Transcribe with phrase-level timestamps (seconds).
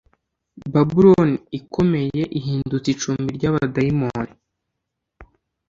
[0.73, 4.33] Babuloni ikomeye Ihindutse icumbi ry abadayimoni